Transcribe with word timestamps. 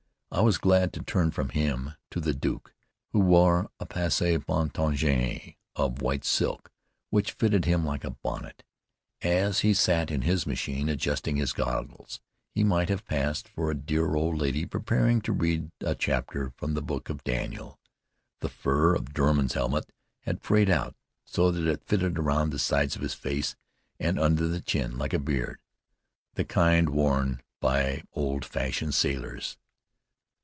I 0.33 0.39
was 0.39 0.57
glad 0.57 0.93
to 0.93 1.03
turn 1.03 1.31
from 1.31 1.49
him 1.49 1.95
to 2.09 2.21
the 2.21 2.33
Duke, 2.33 2.73
who 3.11 3.19
wore 3.19 3.69
a 3.81 3.85
passe 3.85 4.39
montagne 4.47 5.57
of 5.75 6.01
white 6.01 6.23
silk 6.23 6.71
which 7.09 7.33
fitted 7.33 7.65
him 7.65 7.83
like 7.85 8.05
a 8.05 8.11
bonnet. 8.11 8.63
As 9.21 9.59
he 9.59 9.73
sat 9.73 10.09
in 10.09 10.21
his 10.21 10.47
machine, 10.47 10.87
adjusting 10.87 11.35
his 11.35 11.51
goggles, 11.51 12.21
he 12.49 12.63
might 12.63 12.87
have 12.87 13.03
passed 13.03 13.49
for 13.49 13.69
a 13.69 13.75
dear 13.75 14.15
old 14.15 14.37
lady 14.37 14.65
preparing 14.65 15.19
to 15.23 15.33
read 15.33 15.69
a 15.81 15.95
chapter 15.95 16.53
from 16.55 16.75
the 16.75 16.81
Book 16.81 17.09
of 17.09 17.25
Daniel. 17.25 17.77
The 18.39 18.47
fur 18.47 18.95
of 18.95 19.13
Dunham's 19.13 19.53
helmet 19.55 19.91
had 20.21 20.41
frayed 20.43 20.69
out, 20.69 20.95
so 21.25 21.51
that 21.51 21.67
it 21.67 21.83
fitted 21.83 22.17
around 22.17 22.51
the 22.51 22.57
sides 22.57 22.95
of 22.95 23.01
his 23.01 23.13
face 23.15 23.57
and 23.99 24.17
under 24.17 24.47
the 24.47 24.61
chin 24.61 24.97
like 24.97 25.11
a 25.13 25.19
beard, 25.19 25.59
the 26.35 26.45
kind 26.45 26.87
worn 26.89 27.41
by 27.59 28.03
old 28.13 28.45
fashioned 28.45 28.93
sailors. 28.93 29.57